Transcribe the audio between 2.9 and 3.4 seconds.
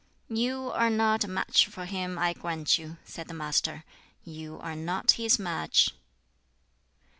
said the